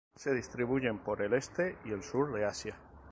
[0.15, 2.75] Se distribuyen por el este y el sur de Asia.